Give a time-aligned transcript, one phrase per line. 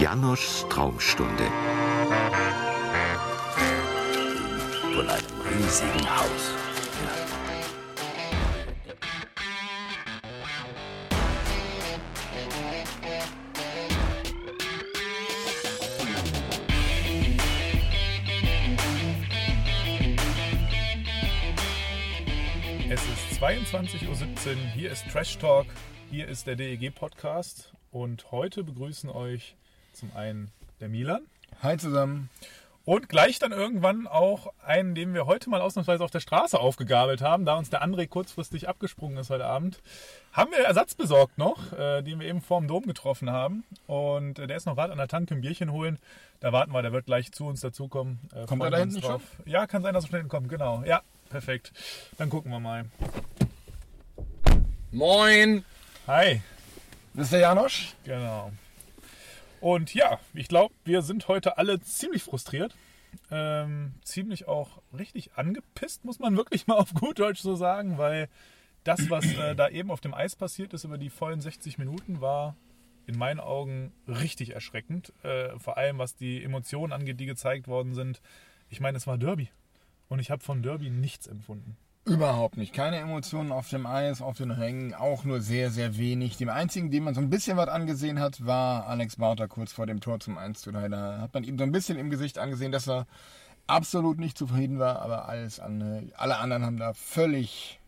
[0.00, 1.50] Janoschs Traumstunde.
[4.94, 6.67] Von einem riesigen Haus.
[23.72, 24.56] 20.17 Uhr.
[24.74, 25.66] Hier ist Trash Talk.
[26.10, 27.74] Hier ist der DEG Podcast.
[27.92, 29.56] Und heute begrüßen euch
[29.92, 30.50] zum einen
[30.80, 31.26] der Milan.
[31.62, 32.30] Hi zusammen.
[32.86, 37.20] Und gleich dann irgendwann auch einen, den wir heute mal ausnahmsweise auf der Straße aufgegabelt
[37.20, 39.82] haben, da uns der André kurzfristig abgesprungen ist heute Abend.
[40.32, 43.64] Haben wir Ersatz besorgt noch, äh, den wir eben vorm Dom getroffen haben.
[43.86, 45.98] Und äh, der ist noch gerade an der Tanke ein Bierchen holen.
[46.40, 48.18] Da warten wir, der wird gleich zu uns dazukommen.
[48.34, 49.20] Äh, kommt er da hinten drauf.
[49.36, 49.52] Schon?
[49.52, 50.82] Ja, kann sein, dass er schnell kommt, genau.
[50.86, 51.74] Ja, perfekt.
[52.16, 52.86] Dann gucken wir mal.
[54.90, 55.66] Moin!
[56.06, 56.40] Hi.
[57.12, 57.94] Das ist der Janosch.
[58.04, 58.50] Genau.
[59.60, 62.74] Und ja, ich glaube, wir sind heute alle ziemlich frustriert.
[63.30, 68.30] Ähm, ziemlich auch richtig angepisst, muss man wirklich mal auf gut Deutsch so sagen, weil
[68.82, 72.22] das, was äh, da eben auf dem Eis passiert ist über die vollen 60 Minuten,
[72.22, 72.56] war
[73.06, 75.12] in meinen Augen richtig erschreckend.
[75.22, 78.22] Äh, vor allem, was die Emotionen angeht, die gezeigt worden sind.
[78.70, 79.50] Ich meine, es war Derby.
[80.08, 81.76] Und ich habe von Derby nichts empfunden.
[82.08, 82.72] Überhaupt nicht.
[82.72, 86.38] Keine Emotionen auf dem Eis, auf den Rängen, auch nur sehr, sehr wenig.
[86.38, 89.86] Dem einzigen, dem man so ein bisschen was angesehen hat, war Alex Bauter kurz vor
[89.86, 90.88] dem Tor zum 1 zu 3.
[90.88, 93.06] Da hat man ihm so ein bisschen im Gesicht angesehen, dass er
[93.66, 97.78] absolut nicht zufrieden war, aber alles an, alle anderen haben da völlig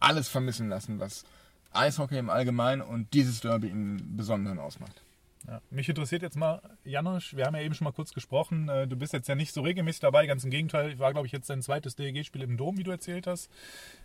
[0.00, 1.24] alles vermissen lassen, was
[1.72, 5.02] Eishockey im Allgemeinen und dieses Derby im Besonderen ausmacht.
[5.48, 8.88] Ja, mich interessiert jetzt mal, Janosch, wir haben ja eben schon mal kurz gesprochen, äh,
[8.88, 11.32] du bist jetzt ja nicht so regelmäßig dabei, ganz im Gegenteil, ich war, glaube ich,
[11.32, 13.48] jetzt dein zweites DEG-Spiel im Dom, wie du erzählt hast.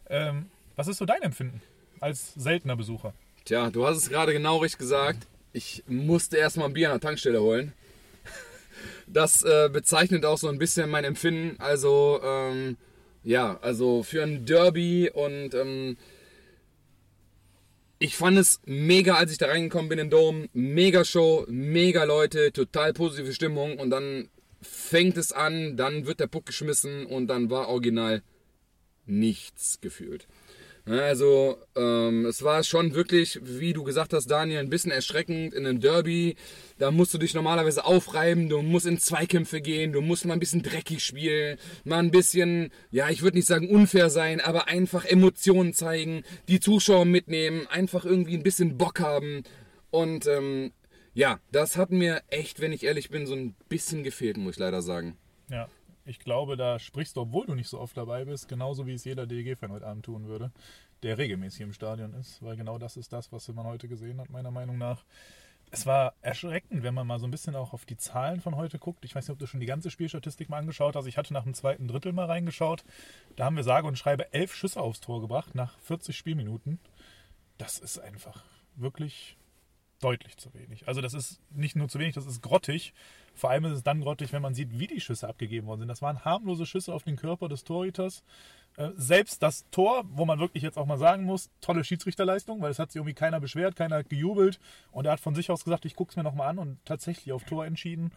[0.07, 1.61] Ähm, was ist so dein Empfinden
[1.99, 3.13] als seltener Besucher?
[3.45, 5.25] Tja, du hast es gerade genau richtig gesagt.
[5.51, 7.73] Ich musste erstmal ein Bier an der Tankstelle holen.
[9.05, 11.59] Das äh, bezeichnet auch so ein bisschen mein Empfinden.
[11.59, 12.77] Also, ähm,
[13.23, 15.97] ja, also für ein Derby und ähm,
[18.01, 20.47] ich fand es mega, als ich da reingekommen bin in Dom.
[20.53, 24.27] Mega Show, mega Leute, total positive Stimmung und dann
[24.59, 28.23] fängt es an, dann wird der Puck geschmissen und dann war original
[29.05, 30.27] nichts gefühlt.
[30.87, 35.53] Ja, Also ähm, es war schon wirklich, wie du gesagt hast, Daniel, ein bisschen erschreckend
[35.53, 36.35] in einem Derby.
[36.79, 40.39] Da musst du dich normalerweise aufreiben, du musst in Zweikämpfe gehen, du musst mal ein
[40.39, 45.05] bisschen dreckig spielen, mal ein bisschen, ja, ich würde nicht sagen unfair sein, aber einfach
[45.05, 49.43] Emotionen zeigen, die Zuschauer mitnehmen, einfach irgendwie ein bisschen Bock haben.
[49.91, 50.71] Und ähm,
[51.13, 54.59] ja, das hat mir echt, wenn ich ehrlich bin, so ein bisschen gefehlt, muss ich
[54.59, 55.17] leider sagen.
[55.49, 55.67] Ja,
[56.05, 59.03] ich glaube, da sprichst du, obwohl du nicht so oft dabei bist, genauso wie es
[59.03, 60.51] jeder DEG-Fan heute Abend tun würde,
[61.03, 64.29] der regelmäßig im Stadion ist, weil genau das ist das, was man heute gesehen hat,
[64.29, 65.03] meiner Meinung nach.
[65.73, 68.77] Es war erschreckend, wenn man mal so ein bisschen auch auf die Zahlen von heute
[68.77, 69.05] guckt.
[69.05, 71.05] Ich weiß nicht, ob du schon die ganze Spielstatistik mal angeschaut hast.
[71.05, 72.83] Ich hatte nach dem zweiten Drittel mal reingeschaut.
[73.37, 76.79] Da haben wir sage und schreibe elf Schüsse aufs Tor gebracht nach 40 Spielminuten.
[77.57, 78.43] Das ist einfach
[78.75, 79.37] wirklich
[80.01, 80.87] deutlich zu wenig.
[80.89, 82.93] Also das ist nicht nur zu wenig, das ist grottig.
[83.33, 85.87] Vor allem ist es dann grottig, wenn man sieht, wie die Schüsse abgegeben worden sind.
[85.87, 88.23] Das waren harmlose Schüsse auf den Körper des Torhüters.
[88.77, 92.71] Äh, Selbst das Tor, wo man wirklich jetzt auch mal sagen muss, tolle Schiedsrichterleistung, weil
[92.71, 94.59] es hat sich irgendwie keiner beschwert, keiner hat gejubelt
[94.91, 97.31] und er hat von sich aus gesagt, ich gucke es mir nochmal an und tatsächlich
[97.31, 98.11] auf Tor entschieden.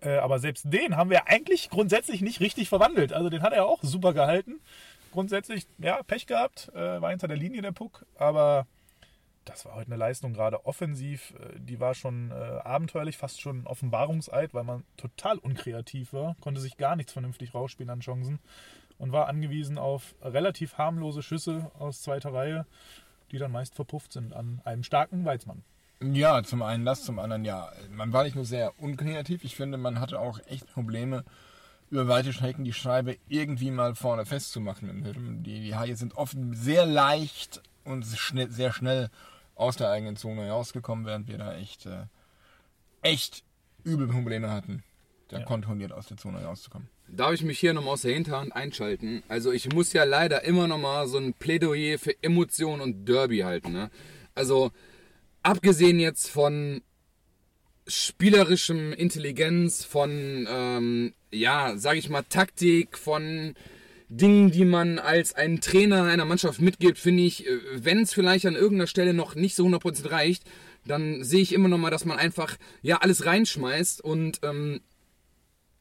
[0.00, 3.12] Äh, Aber selbst den haben wir eigentlich grundsätzlich nicht richtig verwandelt.
[3.12, 4.60] Also den hat er auch super gehalten.
[5.12, 8.66] Grundsätzlich, ja, Pech gehabt, äh, war hinter der Linie der Puck, aber
[9.48, 13.62] das war heute eine Leistung, gerade offensiv, äh, die war schon äh, abenteuerlich, fast schon
[13.62, 18.38] ein Offenbarungseid, weil man total unkreativ war, konnte sich gar nichts vernünftig rausspielen an Chancen
[18.98, 22.66] und war angewiesen auf relativ harmlose Schüsse aus zweiter Reihe,
[23.30, 25.62] die dann meist verpufft sind an einem starken Weizmann.
[26.00, 27.72] Ja, zum einen das, zum anderen ja.
[27.90, 31.24] Man war nicht nur sehr unkreativ, ich finde, man hatte auch echt Probleme,
[31.90, 35.42] über weite Strecken die Scheibe irgendwie mal vorne festzumachen.
[35.42, 39.10] Die, die Haie sind oft sehr leicht und schnell, sehr schnell
[39.58, 42.04] aus der eigenen Zone herausgekommen, während wir da echt, äh,
[43.02, 43.42] echt
[43.84, 44.82] übel Probleme hatten,
[45.28, 45.44] da Ja.
[45.44, 46.88] kontrolliert aus der Zone herauszukommen.
[47.08, 49.22] Darf ich mich hier nochmal aus der Hinterhand einschalten?
[49.28, 53.72] Also ich muss ja leider immer nochmal so ein Plädoyer für Emotionen und Derby halten.
[53.72, 53.90] Ne?
[54.34, 54.70] Also
[55.42, 56.82] abgesehen jetzt von
[57.86, 63.54] spielerischem Intelligenz, von, ähm, ja, sag ich mal, Taktik, von
[64.08, 67.44] Dingen, die man als ein Trainer einer Mannschaft mitgibt, finde ich,
[67.74, 70.44] wenn es vielleicht an irgendeiner Stelle noch nicht so 100% reicht,
[70.86, 74.80] dann sehe ich immer noch mal, dass man einfach ja alles reinschmeißt und ähm,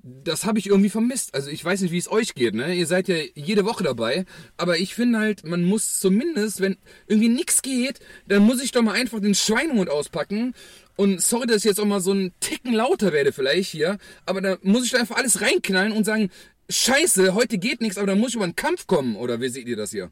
[0.04, 1.36] das habe ich irgendwie vermisst.
[1.36, 2.74] Also ich weiß nicht, wie es euch geht, ne?
[2.74, 4.26] Ihr seid ja jede Woche dabei,
[4.56, 6.78] aber ich finde halt, man muss zumindest, wenn
[7.08, 10.54] irgendwie nichts geht, dann muss ich doch mal einfach den Schweinemund auspacken.
[10.98, 14.42] Und sorry, dass ich jetzt auch mal so einen Ticken lauter werde vielleicht hier, aber
[14.42, 16.32] da muss ich da einfach alles reinknallen und sagen,
[16.70, 19.16] scheiße, heute geht nichts, aber dann muss ich über einen Kampf kommen.
[19.16, 20.12] Oder wie seht ihr das hier?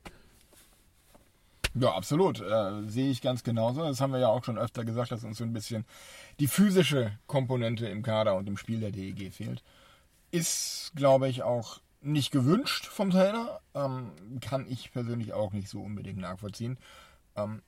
[1.73, 2.39] Ja, absolut.
[2.39, 3.81] Äh, sehe ich ganz genauso.
[3.81, 5.85] Das haben wir ja auch schon öfter gesagt, dass uns so ein bisschen
[6.39, 9.63] die physische Komponente im Kader und im Spiel der DEG fehlt.
[10.31, 13.59] Ist, glaube ich, auch nicht gewünscht vom Trainer.
[13.73, 16.77] Ähm, kann ich persönlich auch nicht so unbedingt nachvollziehen.
[17.35, 17.61] Ähm,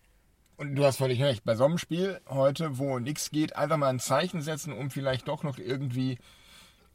[0.58, 1.44] und du hast völlig recht.
[1.46, 5.28] Bei so einem Spiel heute, wo nichts geht, einfach mal ein Zeichen setzen, um vielleicht
[5.28, 6.18] doch noch irgendwie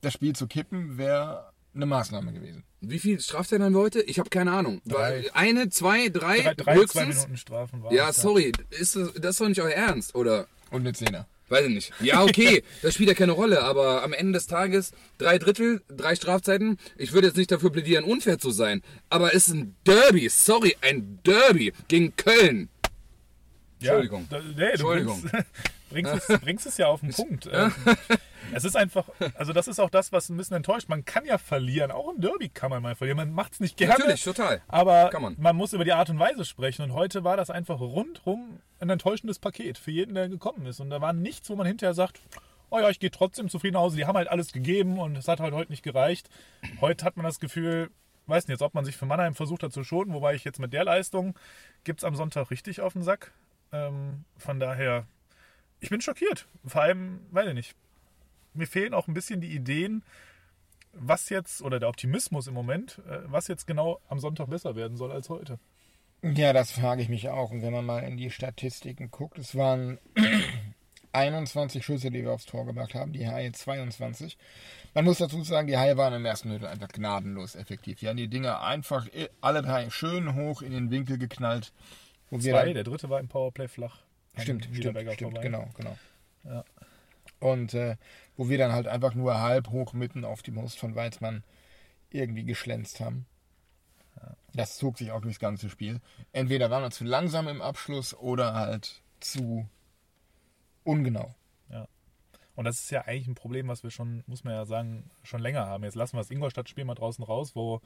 [0.01, 2.65] das Spiel zu kippen, wäre eine Maßnahme gewesen.
[2.81, 4.03] Wie viel Strafzeiten haben wir heute?
[4.03, 4.83] Ich habe keine Ahnung.
[4.85, 5.33] Drei.
[5.33, 7.17] Eine, zwei, drei, Drei, drei zwei höchstens?
[7.17, 8.53] Minuten Strafen war Ja, sorry.
[8.71, 10.47] Ist das, das ist doch nicht euer Ernst, oder?
[10.71, 11.27] Und eine Zehner.
[11.49, 11.93] Weiß ich nicht.
[12.01, 16.17] Ja, okay, das spielt ja keine Rolle, aber am Ende des Tages drei Drittel, drei
[16.17, 16.79] Strafzeiten.
[16.97, 20.77] Ich würde jetzt nicht dafür plädieren, unfair zu sein, aber es ist ein Derby, sorry,
[20.81, 22.71] ein Derby gegen Köln.
[23.83, 24.27] Ja, Entschuldigung.
[24.31, 25.23] Da, nee, du Entschuldigung.
[25.23, 25.47] Bringst,
[25.91, 27.49] bringst, es, bringst es ja auf den Punkt.
[27.63, 27.73] Ähm,
[28.53, 30.89] es ist einfach, also das ist auch das, was ein bisschen enttäuscht.
[30.89, 33.17] Man kann ja verlieren, auch im Derby kann man mal verlieren.
[33.17, 33.95] Man macht es nicht gerne.
[33.95, 34.61] Natürlich, total.
[34.69, 35.37] Aber man.
[35.39, 35.57] man.
[35.57, 36.83] muss über die Art und Weise sprechen.
[36.83, 40.81] Und heute war das einfach rundrum ein enttäuschendes Paket für jeden, der gekommen ist.
[40.81, 42.21] Und da war nichts, wo man hinterher sagt,
[42.71, 43.97] oh ja, ich gehe trotzdem zufrieden nach Hause.
[43.97, 46.29] Die haben halt alles gegeben und es hat halt heute nicht gereicht.
[46.81, 47.91] Heute hat man das Gefühl,
[48.27, 50.59] weiß nicht jetzt, ob man sich für Mannheim versucht hat zu schonen, wobei ich jetzt
[50.59, 51.39] mit der Leistung
[51.85, 53.33] gibt es am Sonntag richtig auf den Sack.
[53.73, 55.07] Ähm, von daher,
[55.81, 56.47] ich bin schockiert.
[56.65, 57.75] Vor allem, weiß ich nicht,
[58.55, 60.03] mir fehlen auch ein bisschen die Ideen,
[60.93, 64.97] was jetzt, oder der Optimismus im Moment, äh, was jetzt genau am Sonntag besser werden
[64.97, 65.59] soll als heute.
[66.23, 67.51] Ja, das frage ich mich auch.
[67.51, 69.99] Und wenn man mal in die Statistiken guckt, es waren
[71.13, 74.39] 21 Schüsse, die wir aufs Tor gebracht haben, die Haie 22.
[74.95, 77.99] Man muss dazu sagen, die Haie waren im ersten Drittel einfach gnadenlos effektiv.
[78.01, 81.73] Die haben die Dinger einfach i- alle drei schön hoch in den Winkel geknallt.
[82.33, 83.99] Wo wir Zwei, dann- der dritte war im Powerplay flach.
[84.39, 85.43] Stimmt, stimmt, stimmt, vorbei.
[85.43, 85.99] genau, genau.
[86.45, 86.65] Ja.
[87.39, 87.97] Und äh,
[88.37, 91.45] wo wir dann halt einfach nur halb hoch mitten auf die Brust von Weizmann
[92.11, 93.27] irgendwie geschlänzt haben.
[94.55, 96.01] Das zog sich auch durchs ganze Spiel.
[96.33, 99.67] Entweder waren wir zu langsam im Abschluss oder halt zu
[100.85, 101.35] ungenau.
[102.55, 105.41] Und das ist ja eigentlich ein Problem, was wir schon, muss man ja sagen, schon
[105.41, 105.85] länger haben.
[105.85, 107.81] Jetzt lassen wir das Ingolstadt-Spiel mal draußen raus, wo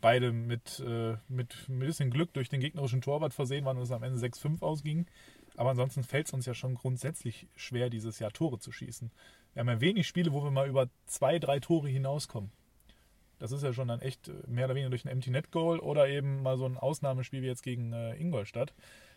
[0.00, 3.90] beide mit, äh, mit ein bisschen Glück durch den gegnerischen Torwart versehen waren und es
[3.90, 5.06] am Ende 6-5 ausging.
[5.56, 9.10] Aber ansonsten fällt es uns ja schon grundsätzlich schwer, dieses Jahr Tore zu schießen.
[9.54, 12.52] Wir haben ja wenig Spiele, wo wir mal über zwei, drei Tore hinauskommen.
[13.38, 15.80] Das ist ja schon dann echt äh, mehr oder weniger durch ein Empty Net Goal
[15.80, 18.72] oder eben mal so ein Ausnahmespiel wie jetzt gegen äh, Ingolstadt.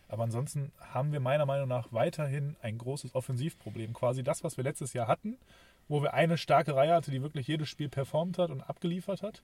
[0.07, 3.93] Aber ansonsten haben wir meiner Meinung nach weiterhin ein großes Offensivproblem.
[3.93, 5.37] Quasi das, was wir letztes Jahr hatten,
[5.87, 9.41] wo wir eine starke Reihe hatte, die wirklich jedes Spiel performt hat und abgeliefert hat.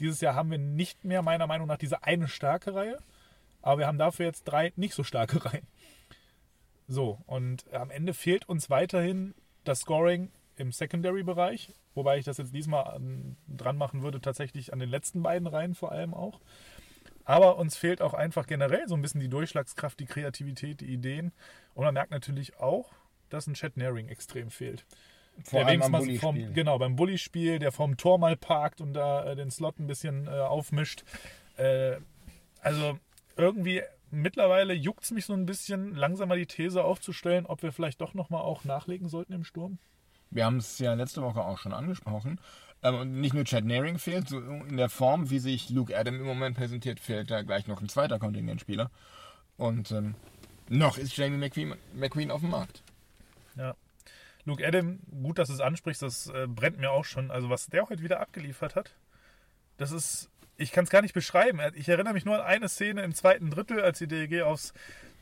[0.00, 2.98] Dieses Jahr haben wir nicht mehr meiner Meinung nach diese eine starke Reihe,
[3.62, 5.66] aber wir haben dafür jetzt drei nicht so starke Reihen.
[6.88, 9.34] So, und am Ende fehlt uns weiterhin
[9.64, 14.78] das Scoring im Secondary-Bereich, wobei ich das jetzt diesmal an, dran machen würde, tatsächlich an
[14.78, 16.40] den letzten beiden Reihen vor allem auch.
[17.24, 21.32] Aber uns fehlt auch einfach generell so ein bisschen die Durchschlagskraft, die Kreativität, die Ideen.
[21.74, 22.92] Und man merkt natürlich auch,
[23.30, 24.86] dass ein Chat Naring extrem fehlt.
[25.44, 28.94] Vor der allem wenigstens mal vom, genau, beim Bulli-Spiel, der vorm Tor mal parkt und
[28.94, 31.04] da äh, den Slot ein bisschen äh, aufmischt.
[31.56, 31.96] Äh,
[32.60, 32.98] also
[33.36, 37.72] irgendwie mittlerweile juckt es mich so ein bisschen, langsam mal die These aufzustellen, ob wir
[37.72, 39.78] vielleicht doch nochmal auch nachlegen sollten im Sturm.
[40.30, 42.40] Wir haben es ja letzte Woche auch schon angesprochen.
[42.82, 46.16] Ähm, und nicht nur Chad Naring fehlt, so in der Form, wie sich Luke Adam
[46.16, 48.90] im Moment präsentiert, fehlt da gleich noch ein zweiter Kontingentspieler.
[49.56, 50.14] Und ähm,
[50.68, 52.82] noch ist Jamie McQueen, McQueen auf dem Markt.
[53.56, 53.74] Ja.
[54.46, 57.30] Luke Adam, gut, dass du es ansprichst, das äh, brennt mir auch schon.
[57.30, 58.94] Also, was der heute wieder abgeliefert hat,
[59.76, 61.60] das ist, ich kann es gar nicht beschreiben.
[61.74, 64.72] Ich erinnere mich nur an eine Szene im zweiten Drittel, als die DEG aufs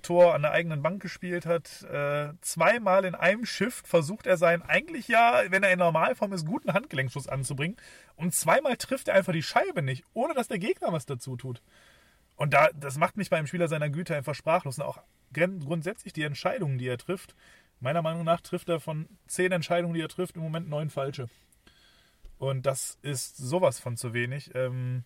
[0.02, 1.82] Tor an der eigenen Bank gespielt hat.
[1.84, 6.44] Äh, zweimal in einem Shift versucht er seinen eigentlich ja, wenn er in Normalform ist,
[6.44, 7.78] guten Handgelenkschuss anzubringen.
[8.16, 11.62] Und zweimal trifft er einfach die Scheibe nicht, ohne dass der Gegner was dazu tut.
[12.36, 14.78] Und da, das macht mich bei einem Spieler seiner Güte einfach sprachlos.
[14.78, 14.98] Und auch
[15.32, 17.34] grundsätzlich die Entscheidungen, die er trifft.
[17.84, 21.28] Meiner Meinung nach trifft er von zehn Entscheidungen, die er trifft, im Moment neun falsche.
[22.38, 24.54] Und das ist sowas von zu wenig.
[24.54, 25.04] Ähm,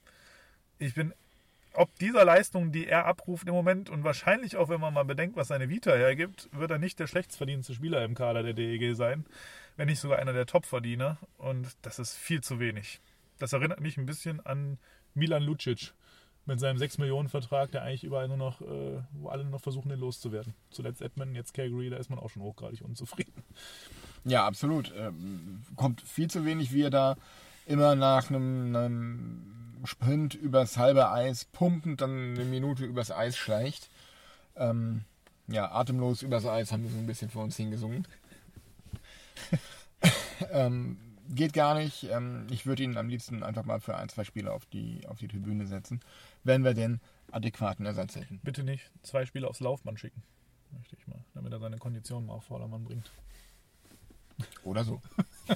[0.78, 1.12] ich bin,
[1.73, 5.35] ob dieser Leistung, die er abruft im Moment und wahrscheinlich auch, wenn man mal bedenkt,
[5.35, 9.26] was seine Vita hergibt, wird er nicht der schlechtverdienendste Spieler im Kader der DEG sein,
[9.76, 11.18] wenn nicht sogar einer der Topverdiener.
[11.37, 13.00] Und das ist viel zu wenig.
[13.40, 14.78] Das erinnert mich ein bisschen an
[15.14, 15.94] Milan Lucic
[16.49, 20.00] mit seinem 6-Millionen-Vertrag, der eigentlich überall nur noch, äh, wo alle nur noch versuchen, den
[20.00, 20.55] loszuwerden.
[20.71, 23.45] Zuletzt Edmund, jetzt Calgary, da ist man auch schon hochgradig unzufrieden.
[24.25, 24.93] Ja, absolut.
[24.97, 27.17] Ähm, kommt viel zu wenig, wie er da
[27.67, 33.88] immer nach einem, Sprint übers halbe Eis pumpend dann eine Minute übers Eis schleicht.
[34.57, 35.05] Ähm,
[35.47, 38.09] ja, atemlos übers Eis haben wir so ein bisschen vor uns hingesungen.
[40.50, 42.05] ähm, geht gar nicht.
[42.11, 45.19] Ähm, ich würde ihn am liebsten einfach mal für ein, zwei Spiele auf die, auf
[45.19, 46.00] die Tribüne setzen,
[46.49, 47.00] wenn wir denn
[47.31, 48.40] adäquaten Ersatz hätten.
[48.43, 50.25] Bitte nicht zwei Spiele aufs Laufband schicken.
[50.76, 53.09] Möchte ich mal, damit er seine Konditionen mal auf Vordermann bringt.
[54.64, 55.00] Oder so.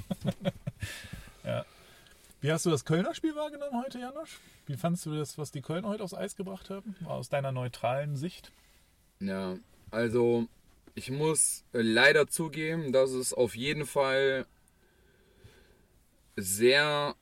[1.45, 1.65] Ja.
[2.41, 4.39] Wie hast du das Kölner Spiel wahrgenommen heute, Janosch?
[4.67, 6.97] Wie fandest du das, was die Kölner heute aufs Eis gebracht haben?
[7.05, 8.53] Aus deiner neutralen Sicht?
[9.21, 9.57] Ja,
[9.91, 10.47] also
[10.95, 14.47] ich muss äh, leider zugeben, dass es auf jeden Fall
[16.37, 17.15] sehr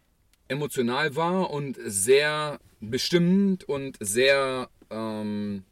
[0.49, 5.65] emotional war und sehr bestimmend und sehr ähm,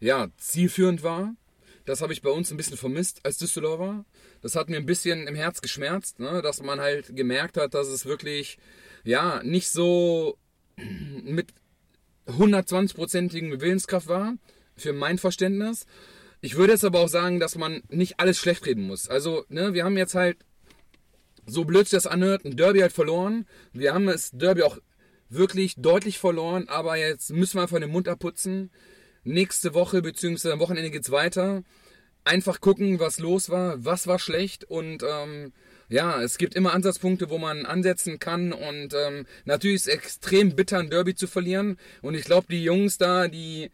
[0.00, 1.34] ja, zielführend war.
[1.84, 4.04] Das habe ich bei uns ein bisschen vermisst als Düsseldorfer.
[4.40, 6.40] Das hat mir ein bisschen im Herz geschmerzt, ne?
[6.42, 8.58] dass man halt gemerkt hat, dass es wirklich
[9.04, 10.38] ja nicht so
[10.76, 11.52] mit
[12.26, 14.34] 120-prozentigen Willenskraft war,
[14.76, 15.86] für mein Verständnis.
[16.40, 19.08] Ich würde jetzt aber auch sagen, dass man nicht alles schlecht reden muss.
[19.08, 20.38] Also, ne, wir haben jetzt halt,
[21.46, 23.46] so blöd sich das anhört, ein Derby halt verloren.
[23.72, 24.78] Wir haben das Derby auch
[25.34, 28.70] wirklich deutlich verloren, aber jetzt müssen wir einfach den Mund abputzen.
[29.24, 31.62] Nächste Woche, beziehungsweise am Wochenende geht's weiter.
[32.24, 35.52] Einfach gucken, was los war, was war schlecht und ähm,
[35.88, 40.56] ja, es gibt immer Ansatzpunkte, wo man ansetzen kann und ähm, natürlich ist es extrem
[40.56, 43.70] bitter, ein Derby zu verlieren und ich glaube, die Jungs da, die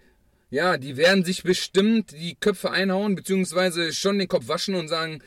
[0.50, 5.22] ja, die werden sich bestimmt die Köpfe einhauen, beziehungsweise schon den Kopf waschen und sagen,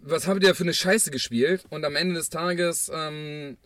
[0.00, 1.64] was habt ihr für eine Scheiße gespielt?
[1.68, 3.58] Und am Ende des Tages, ähm,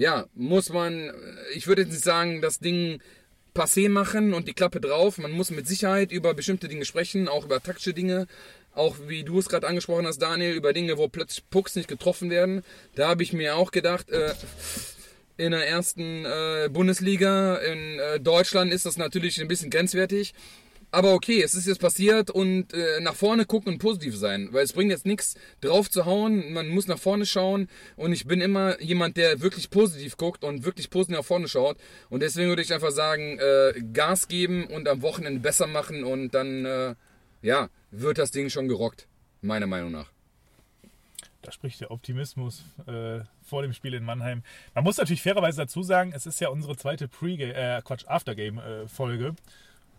[0.00, 1.12] ja, muss man,
[1.54, 3.02] ich würde jetzt nicht sagen, das Ding
[3.54, 5.18] passé machen und die Klappe drauf.
[5.18, 8.26] Man muss mit Sicherheit über bestimmte Dinge sprechen, auch über taktische Dinge.
[8.72, 12.30] Auch wie du es gerade angesprochen hast, Daniel, über Dinge, wo plötzlich Pucks nicht getroffen
[12.30, 12.62] werden.
[12.94, 14.32] Da habe ich mir auch gedacht, äh,
[15.36, 20.32] in der ersten äh, Bundesliga in äh, Deutschland ist das natürlich ein bisschen grenzwertig.
[20.92, 24.64] Aber okay, es ist jetzt passiert und äh, nach vorne gucken und positiv sein, weil
[24.64, 28.40] es bringt jetzt nichts drauf zu hauen, man muss nach vorne schauen und ich bin
[28.40, 31.76] immer jemand, der wirklich positiv guckt und wirklich positiv nach vorne schaut
[32.08, 36.34] und deswegen würde ich einfach sagen, äh, Gas geben und am Wochenende besser machen und
[36.34, 36.94] dann, äh,
[37.42, 39.06] ja, wird das Ding schon gerockt,
[39.42, 40.10] meiner Meinung nach.
[41.42, 44.42] Da spricht der Optimismus äh, vor dem Spiel in Mannheim.
[44.74, 49.34] Man muss natürlich fairerweise dazu sagen, es ist ja unsere zweite Pre-Game, äh, Quatsch, Aftergame-Folge.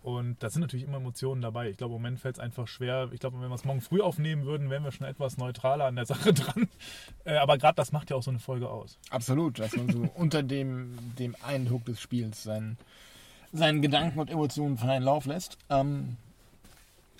[0.02, 1.70] Und da sind natürlich immer Emotionen dabei.
[1.70, 3.08] Ich glaube, im Moment fällt es einfach schwer.
[3.12, 5.94] Ich glaube, wenn wir es morgen früh aufnehmen würden, wären wir schon etwas neutraler an
[5.94, 6.68] der Sache dran.
[7.24, 8.98] Äh, aber gerade das macht ja auch so eine Folge aus.
[9.10, 12.78] Absolut, dass man so unter dem, dem Eindruck des Spiels seinen,
[13.52, 15.56] seinen Gedanken und Emotionen freien Lauf lässt.
[15.70, 16.16] Ähm,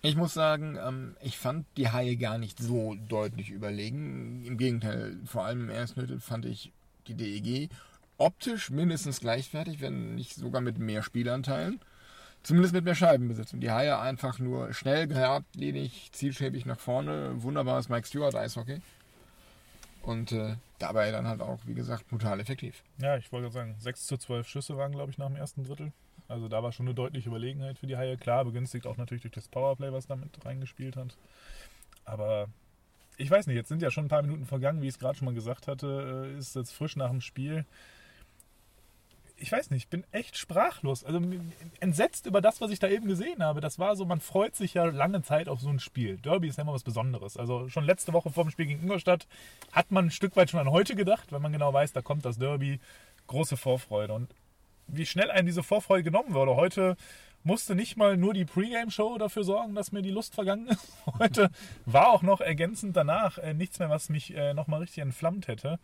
[0.05, 4.43] ich muss sagen, ähm, ich fand die Haie gar nicht so deutlich überlegen.
[4.45, 6.73] Im Gegenteil, vor allem im ersten Drittel fand ich
[7.07, 7.71] die DEG
[8.19, 11.81] optisch mindestens gleichwertig, wenn nicht sogar mit mehr Spielanteilen.
[12.43, 13.53] Zumindest mit mehr Scheibenbesitz.
[13.53, 17.43] Und die Haie einfach nur schnell, geradlinig, zielstrebig nach vorne.
[17.43, 18.81] Wunderbares Mike Stewart Eishockey.
[20.03, 22.83] Und äh, dabei dann halt auch, wie gesagt, brutal effektiv.
[22.99, 25.93] Ja, ich wollte sagen, 6 zu 12 Schüsse waren, glaube ich, nach dem ersten Drittel.
[26.27, 28.17] Also da war schon eine deutliche Überlegenheit für die Haie.
[28.17, 31.17] Klar, begünstigt auch natürlich durch das Powerplay, was damit reingespielt hat.
[32.05, 32.49] Aber
[33.17, 35.17] ich weiß nicht, jetzt sind ja schon ein paar Minuten vergangen, wie ich es gerade
[35.17, 37.65] schon mal gesagt hatte, äh, ist jetzt frisch nach dem Spiel.
[39.43, 41.03] Ich weiß nicht, ich bin echt sprachlos.
[41.03, 41.21] Also
[41.81, 43.61] entsetzt über das, was ich da eben gesehen habe.
[43.61, 46.17] Das war so, man freut sich ja lange Zeit auf so ein Spiel.
[46.19, 47.37] Derby ist ja immer was Besonderes.
[47.37, 49.27] Also schon letzte Woche vor dem Spiel gegen Ingolstadt
[49.73, 52.25] hat man ein Stück weit schon an heute gedacht, wenn man genau weiß, da kommt
[52.25, 52.79] das Derby.
[53.27, 54.13] Große Vorfreude.
[54.15, 54.33] Und
[54.87, 56.55] wie schnell einem diese Vorfreude genommen wurde.
[56.55, 56.97] Heute
[57.43, 60.93] musste nicht mal nur die Pre-Game-Show dafür sorgen, dass mir die Lust vergangen ist.
[61.19, 61.51] Heute
[61.85, 65.81] war auch noch ergänzend danach äh, nichts mehr, was mich äh, nochmal richtig entflammt hätte.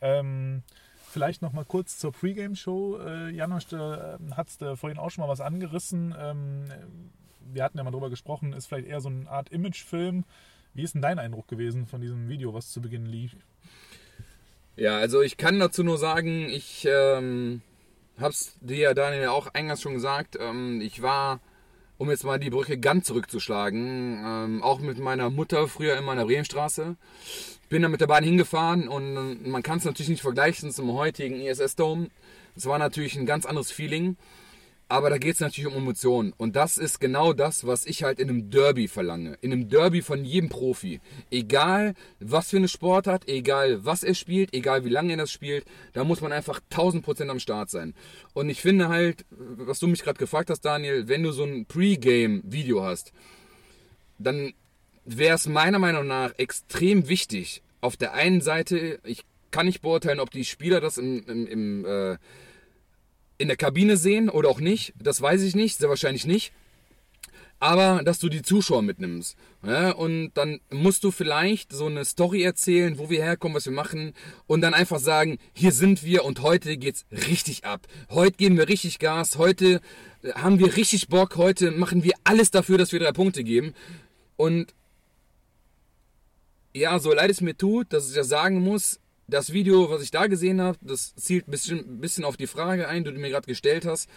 [0.00, 0.62] Ähm,
[1.08, 2.98] vielleicht nochmal kurz zur Pre-Game-Show.
[2.98, 6.14] Äh, Janosch äh, hat es vorhin auch schon mal was angerissen.
[6.18, 6.64] Ähm,
[7.52, 10.24] wir hatten ja mal drüber gesprochen, ist vielleicht eher so eine Art Imagefilm.
[10.74, 13.36] Wie ist denn dein Eindruck gewesen von diesem Video, was zu Beginn lief?
[14.76, 17.62] Ja, also ich kann dazu nur sagen, ich ähm,
[18.20, 20.38] hab's dir ja Daniel auch eingangs schon gesagt.
[20.40, 21.40] Ähm, ich war,
[21.96, 26.24] um jetzt mal die Brücke ganz zurückzuschlagen, ähm, auch mit meiner Mutter früher in der
[26.26, 26.96] Bremenstraße.
[27.68, 30.92] Bin dann mit der Bahn hingefahren und äh, man kann es natürlich nicht vergleichen zum
[30.92, 32.08] heutigen ISS Dome.
[32.56, 34.16] Es war natürlich ein ganz anderes Feeling.
[34.90, 36.32] Aber da geht es natürlich um Emotionen.
[36.38, 39.36] Und das ist genau das, was ich halt in einem Derby verlange.
[39.42, 41.00] In einem Derby von jedem Profi.
[41.30, 45.66] Egal, was für eine Sportart, egal, was er spielt, egal, wie lange er das spielt,
[45.92, 47.94] da muss man einfach 1000% am Start sein.
[48.32, 51.66] Und ich finde halt, was du mich gerade gefragt hast, Daniel, wenn du so ein
[51.66, 53.12] Pre-Game-Video hast,
[54.18, 54.54] dann
[55.16, 60.20] wäre es meiner Meinung nach extrem wichtig, auf der einen Seite, ich kann nicht beurteilen,
[60.20, 62.18] ob die Spieler das im, im, im, äh,
[63.38, 64.92] in der Kabine sehen oder auch nicht.
[65.00, 66.52] Das weiß ich nicht, sehr wahrscheinlich nicht.
[67.60, 69.36] Aber dass du die Zuschauer mitnimmst.
[69.66, 73.72] Ja, und dann musst du vielleicht so eine Story erzählen, wo wir herkommen, was wir
[73.72, 74.12] machen.
[74.46, 77.86] Und dann einfach sagen, hier sind wir und heute geht's richtig ab.
[78.10, 79.38] Heute geben wir richtig Gas.
[79.38, 79.80] Heute
[80.22, 81.36] äh, haben wir richtig Bock.
[81.36, 83.74] Heute machen wir alles dafür, dass wir drei Punkte geben.
[84.36, 84.72] Und
[86.74, 90.10] ja, so leid es mir tut, dass ich ja sagen muss, das Video, was ich
[90.10, 93.30] da gesehen habe, das zielt ein bisschen, bisschen auf die Frage ein, die du mir
[93.30, 94.08] gerade gestellt hast.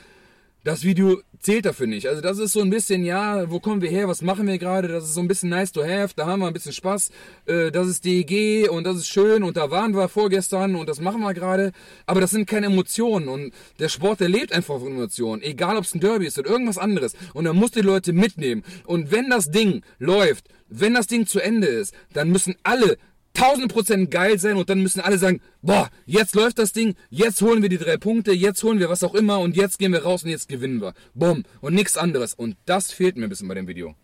[0.64, 2.08] Das Video zählt dafür nicht.
[2.08, 4.88] Also das ist so ein bisschen, ja, wo kommen wir her, was machen wir gerade?
[4.88, 7.10] Das ist so ein bisschen nice to have, da haben wir ein bisschen Spaß.
[7.48, 11.02] Äh, das ist DEG und das ist schön und da waren wir vorgestern und das
[11.02, 11.72] machen wir gerade.
[12.06, 15.42] Aber das sind keine Emotionen und der Sport, der lebt einfach von Emotionen.
[15.42, 17.16] Egal, ob es ein Derby ist oder irgendwas anderes.
[17.34, 18.64] Und dann musst du die Leute mitnehmen.
[18.86, 23.00] Und wenn das Ding läuft, wenn das Ding zu Ende ist, dann müssen alle
[23.36, 27.42] 1000 Prozent geil sein und dann müssen alle sagen, boah, jetzt läuft das Ding, jetzt
[27.42, 30.04] holen wir die drei Punkte, jetzt holen wir was auch immer und jetzt gehen wir
[30.04, 30.94] raus und jetzt gewinnen wir.
[31.14, 31.44] Bumm.
[31.62, 32.34] Und nichts anderes.
[32.34, 33.96] Und das fehlt mir ein bisschen bei dem Video.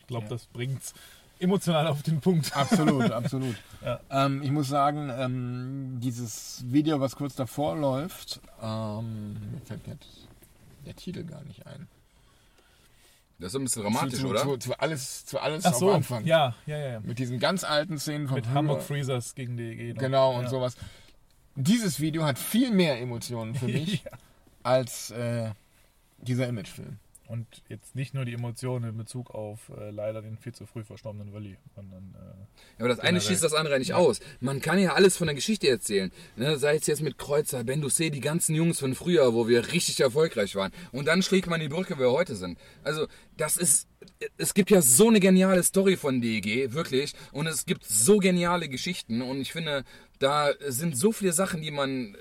[0.00, 0.94] Ich glaube, das bringt's
[1.38, 2.56] emotional auf den Punkt.
[2.56, 3.56] Absolut, absolut.
[3.82, 3.98] Ja.
[4.10, 10.28] Ähm, ich muss sagen, ähm, dieses Video, was kurz davor läuft, ähm, mir fällt jetzt
[10.84, 11.88] der Titel gar nicht ein.
[13.40, 14.42] Das ist ein bisschen dramatisch, zu, oder?
[14.42, 16.24] Zu, zu alles, zu alles Ach so, am Anfang.
[16.26, 16.88] ja, ja, ja.
[16.92, 17.00] ja.
[17.00, 18.54] Mit diesen ganz alten Szenen von Mit früher.
[18.54, 19.94] Hamburg Freezers gegen DEG.
[19.94, 20.00] noch.
[20.00, 20.48] Genau, und ja.
[20.50, 20.76] sowas.
[21.56, 24.10] Dieses Video hat viel mehr Emotionen für mich Ja.
[24.62, 25.50] als äh,
[26.18, 26.98] dieser Imagefilm.
[27.30, 30.82] Und jetzt nicht nur die Emotionen in Bezug auf äh, leider den viel zu früh
[30.82, 34.18] verstorbenen Wölli, sondern äh, Ja, aber das eine schließt das andere nicht aus.
[34.40, 36.10] Man kann ja alles von der Geschichte erzählen.
[36.34, 39.70] Ne, sei es jetzt mit Kreuzer, Ben Doucet, die ganzen Jungs von früher, wo wir
[39.72, 40.72] richtig erfolgreich waren.
[40.90, 42.58] Und dann schlägt man die Brücke, wo wir heute sind.
[42.82, 43.06] Also,
[43.36, 43.86] das ist.
[44.36, 47.12] Es gibt ja so eine geniale Story von DEG, wirklich.
[47.30, 49.22] Und es gibt so geniale Geschichten.
[49.22, 49.84] Und ich finde,
[50.18, 52.16] da sind so viele Sachen, die man.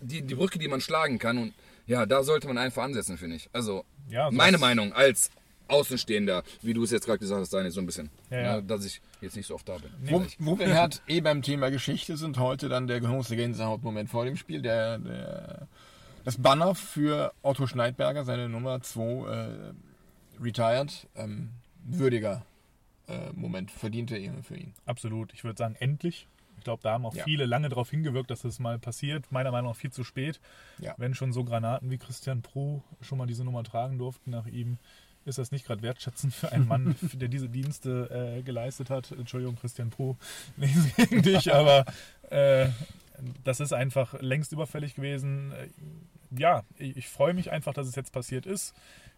[0.00, 1.36] Die, die Brücke, die man schlagen kann.
[1.36, 1.52] Und
[1.86, 3.50] ja, da sollte man einfach ansetzen, finde ich.
[3.52, 5.30] Also, Ja, so meine das- Meinung als
[5.68, 8.10] Außenstehender, wie du es jetzt gerade gesagt hast, Daniel, so ein bisschen.
[8.30, 8.60] Ja, ja.
[8.60, 9.90] dass ich jetzt nicht so oft da bin.
[10.02, 14.26] Wo, wo wir halt eh beim Thema Geschichte sind, heute dann der große Gänsehautmoment vor
[14.26, 14.60] dem Spiel.
[14.60, 15.66] Der, der,
[16.24, 21.06] das Banner für Otto Schneidberger, seine Nummer 2, äh, retired.
[21.16, 21.50] Ähm,
[21.86, 22.44] würdiger
[23.08, 24.74] äh, Moment, verdiente Ehre für ihn.
[24.86, 25.32] Absolut.
[25.34, 26.26] Ich würde sagen, endlich.
[26.64, 27.24] Ich glaube, da haben auch Ja.
[27.24, 29.30] viele lange darauf hingewirkt, dass das mal passiert.
[29.30, 30.40] Meiner Meinung nach viel zu spät.
[30.78, 30.94] Ja.
[30.96, 34.78] Wenn schon so Granaten wie Christian Pruh schon mal diese Nummer tragen durften nach ihm,
[35.26, 39.12] ist das nicht gerade wertschätzend für einen Mann, der diese Dienste äh, geleistet hat.
[39.12, 40.16] Entschuldigung, Christian Pruh,
[40.56, 41.84] nichts gegen dich, aber
[42.30, 42.68] äh,
[43.44, 45.52] das ist einfach längst überfällig gewesen.
[45.52, 45.68] Äh,
[46.40, 48.72] Ja, ich, ich freue mich einfach, dass es jetzt passiert ist.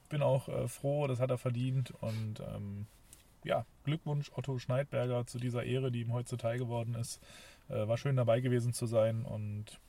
[0.08, 2.86] Bin auch äh, froh, das hat er verdient und ähm,
[3.46, 7.20] ja, Glückwunsch Otto Schneidberger zu dieser Ehre, die ihm heute zuteil geworden ist.
[7.68, 9.80] Äh, war schön dabei gewesen zu sein und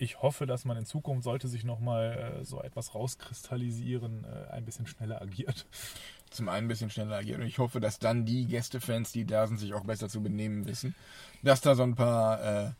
[0.00, 4.64] ich hoffe, dass man in Zukunft, sollte sich nochmal äh, so etwas rauskristallisieren, äh, ein
[4.64, 5.66] bisschen schneller agiert.
[6.30, 7.40] Zum einen ein bisschen schneller agiert.
[7.40, 10.66] Und ich hoffe, dass dann die Gästefans, die da sind, sich auch besser zu benehmen
[10.66, 10.94] wissen.
[11.42, 12.70] Dass da so ein paar äh,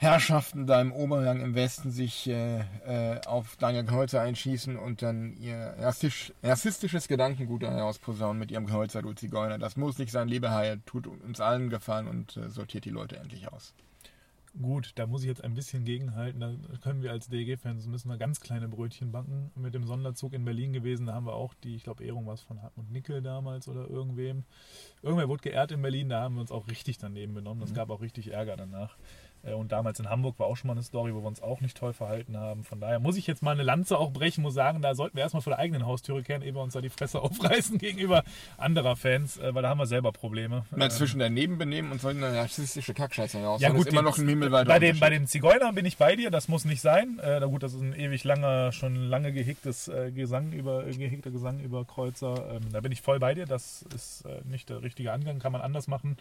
[0.00, 5.36] Herrschaften da im Oberrang im Westen sich äh, äh, auf Daniel Kreuzer einschießen und dann
[5.38, 9.58] ihr rassistisch, rassistisches Gedankengut da herausposaunen mit ihrem Kreuzer, du Zigeuner.
[9.58, 10.80] Das muss nicht sein, liebe Haie.
[10.86, 13.74] Tut uns allen gefallen und äh, sortiert die Leute endlich aus.
[14.60, 16.40] Gut, da muss ich jetzt ein bisschen gegenhalten.
[16.40, 19.50] Da können wir als DEG-Fans müssen wir ganz kleine Brötchen backen.
[19.54, 22.34] Mit dem Sonderzug in Berlin gewesen, da haben wir auch die, ich glaube, Ehrung war
[22.34, 24.44] es von Hartmut Nickel damals oder irgendwem.
[25.02, 27.60] Irgendwer wurde geehrt in Berlin, da haben wir uns auch richtig daneben benommen.
[27.60, 28.96] Das gab auch richtig Ärger danach.
[29.44, 31.60] Äh, Und damals in Hamburg war auch schon mal eine Story, wo wir uns auch
[31.60, 32.64] nicht toll verhalten haben.
[32.64, 35.22] Von daher muss ich jetzt mal eine Lanze auch brechen, muss sagen, da sollten wir
[35.22, 38.24] erstmal vor der eigenen Haustüre kehren, ehe wir uns da die Fresse aufreißen gegenüber
[38.56, 40.64] anderer Fans, äh, weil da haben wir selber Probleme.
[40.74, 43.60] Mal zwischen daneben benehmen und so eine rassistische Kackscheiße heraus.
[43.60, 46.16] Ja, gut, ist immer noch ein himmelweiter bei den, bei den Zigeunern bin ich bei
[46.16, 47.18] dir, das muss nicht sein.
[47.22, 51.30] Äh, na gut, das ist ein ewig langer, schon lange gehegtes äh, Gesang über, gehegter
[51.30, 52.50] Gesang über Kreuzer.
[52.56, 53.46] Ähm, da bin ich voll bei dir.
[53.46, 56.16] Das ist äh, nicht der richtige Angang, kann man anders machen.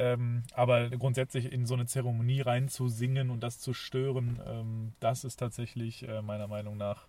[0.00, 5.36] Ähm, aber grundsätzlich in so eine Zeremonie reinzusingen und das zu stören, ähm, das ist
[5.36, 7.06] tatsächlich äh, meiner Meinung nach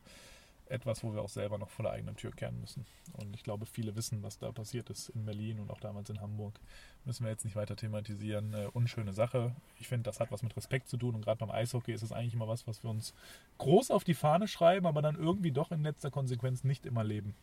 [0.68, 2.86] etwas, wo wir auch selber noch vor der eigenen Tür kehren müssen.
[3.14, 6.20] Und ich glaube, viele wissen, was da passiert ist in Berlin und auch damals in
[6.20, 6.60] Hamburg.
[7.06, 8.54] Müssen wir jetzt nicht weiter thematisieren.
[8.54, 9.56] Äh, unschöne Sache.
[9.80, 11.16] Ich finde, das hat was mit Respekt zu tun.
[11.16, 13.14] Und gerade beim Eishockey ist es eigentlich immer was, was wir uns
[13.58, 17.36] groß auf die Fahne schreiben, aber dann irgendwie doch in letzter Konsequenz nicht immer leben.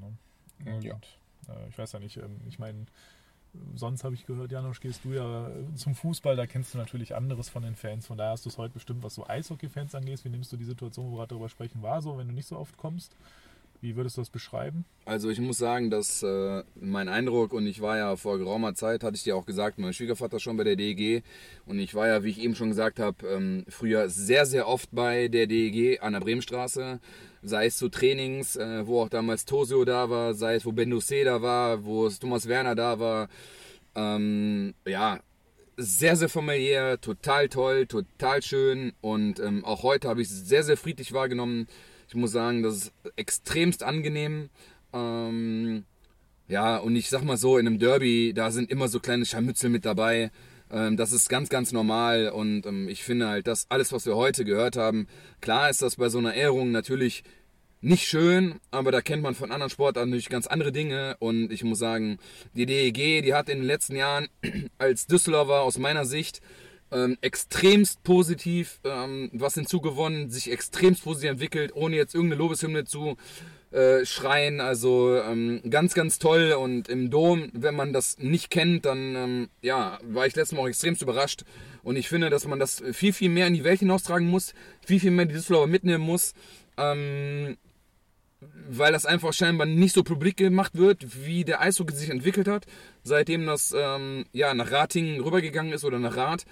[0.00, 0.72] Ja.
[0.72, 0.94] Und, Ja.
[1.48, 2.86] Äh, ich weiß ja nicht, ähm, ich meine,
[3.74, 7.14] sonst habe ich gehört, Janosch, gehst du ja äh, zum Fußball, da kennst du natürlich
[7.14, 8.06] anderes von den Fans.
[8.06, 10.24] Von daher hast du es heute bestimmt, was so Eishockey-Fans angeht.
[10.24, 12.48] Wie nimmst du die Situation, wo wir gerade darüber sprechen, war so, wenn du nicht
[12.48, 13.16] so oft kommst?
[13.82, 14.84] Wie würdest du das beschreiben?
[15.06, 19.02] Also ich muss sagen, dass äh, mein Eindruck, und ich war ja vor geraumer Zeit,
[19.02, 21.22] hatte ich dir auch gesagt, mein Schwiegervater schon bei der DEG
[21.64, 24.90] und ich war ja, wie ich eben schon gesagt habe, ähm, früher sehr, sehr oft
[24.92, 27.00] bei der DEG an der Bremenstraße,
[27.42, 31.24] sei es zu Trainings, äh, wo auch damals Tosio da war, sei es wo Benduse
[31.24, 33.28] da war, wo es Thomas Werner da war.
[33.94, 35.20] Ähm, ja,
[35.78, 40.64] sehr, sehr familiär, total toll, total schön und ähm, auch heute habe ich es sehr,
[40.64, 41.66] sehr friedlich wahrgenommen.
[42.10, 44.50] Ich muss sagen, das ist extremst angenehm.
[44.92, 45.84] Ähm,
[46.48, 49.70] ja, und ich sag mal so, in einem Derby, da sind immer so kleine Scharmützel
[49.70, 50.32] mit dabei.
[50.72, 54.16] Ähm, das ist ganz, ganz normal und ähm, ich finde halt, dass alles, was wir
[54.16, 55.06] heute gehört haben,
[55.40, 57.22] klar ist das bei so einer Ehrung natürlich
[57.80, 61.16] nicht schön, aber da kennt man von anderen Sportarten natürlich ganz andere Dinge.
[61.20, 62.18] Und ich muss sagen,
[62.54, 64.26] die DEG, die hat in den letzten Jahren
[64.78, 66.40] als Düsseldorfer aus meiner Sicht
[66.92, 73.16] ähm, extremst positiv ähm, was hinzugewonnen, sich extremst positiv entwickelt, ohne jetzt irgendeine Lobeshymne zu
[73.70, 74.60] äh, schreien.
[74.60, 76.52] Also ähm, ganz, ganz toll.
[76.52, 80.64] Und im Dom, wenn man das nicht kennt, dann ähm, ja, war ich letztes Mal
[80.64, 81.44] auch extremst überrascht.
[81.82, 85.00] Und ich finde, dass man das viel, viel mehr in die Welt hinaustragen muss, viel,
[85.00, 86.34] viel mehr die Düsseldorfer mitnehmen muss.
[86.76, 87.56] Ähm,
[88.70, 92.66] weil das einfach scheinbar nicht so publik gemacht wird, wie der Eishockey sich entwickelt hat,
[93.02, 96.46] seitdem das ähm, ja, nach Ratingen rübergegangen ist oder nach Rath.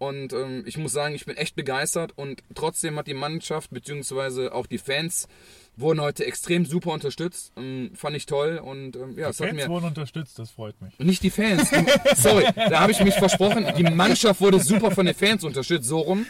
[0.00, 4.48] Und ähm, ich muss sagen, ich bin echt begeistert und trotzdem hat die Mannschaft bzw.
[4.48, 5.28] auch die Fans
[5.76, 7.52] wurden heute extrem super unterstützt.
[7.58, 10.52] Ähm, fand ich toll und ähm, ja, Die es hat Fans mir wurden unterstützt, das
[10.52, 10.98] freut mich.
[10.98, 11.70] nicht die Fans.
[12.16, 13.66] Sorry, da habe ich mich versprochen.
[13.76, 15.86] Die Mannschaft wurde super von den Fans unterstützt.
[15.86, 16.24] So rum.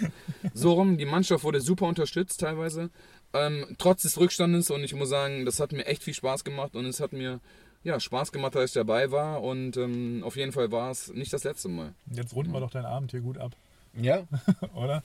[0.53, 0.99] So rum.
[0.99, 2.91] Die Mannschaft wurde super unterstützt teilweise.
[3.33, 4.73] Ähm, trotz des Rückstandes.
[4.73, 6.75] Und ich muss sagen, das hat mir echt viel Spaß gemacht.
[6.75, 7.39] Und es hat mir
[7.83, 9.43] ja, Spaß gemacht, dass ich dabei war.
[9.43, 11.95] Und ähm, auf jeden Fall war es nicht das letzte Mal.
[12.11, 13.53] Jetzt runden wir doch deinen Abend hier gut ab,
[13.95, 14.25] Ja,
[14.75, 15.03] oder?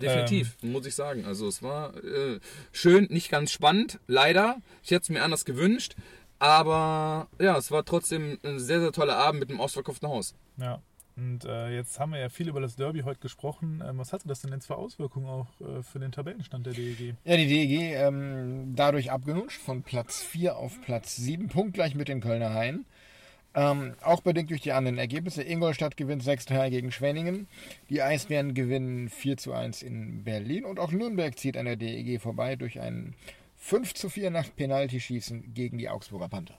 [0.00, 1.24] Definitiv, muss ich sagen.
[1.24, 2.40] Also es war äh,
[2.72, 4.56] schön, nicht ganz spannend, leider.
[4.82, 5.94] Ich hätte es mir anders gewünscht.
[6.40, 10.34] Aber ja, es war trotzdem ein sehr, sehr toller Abend mit dem ausverkauften Haus.
[10.56, 10.80] Ja.
[11.16, 13.82] Und äh, jetzt haben wir ja viel über das Derby heute gesprochen.
[13.86, 17.14] Ähm, was hatte das denn jetzt für Auswirkungen auch äh, für den Tabellenstand der DEG?
[17.24, 22.20] Ja, die DEG ähm, dadurch abgenutscht von Platz 4 auf Platz 7, punktgleich mit den
[22.20, 22.84] Kölner Haien.
[23.56, 25.44] Ähm, auch bedingt durch die anderen Ergebnisse.
[25.44, 27.46] Ingolstadt gewinnt 6-3 gegen Schwenningen.
[27.88, 30.64] Die Eisbären gewinnen 4 zu 1 in Berlin.
[30.64, 33.14] Und auch Nürnberg zieht an der DEG vorbei durch ein
[33.58, 36.58] 5 zu 4 nach Penaltyschießen gegen die Augsburger Panther.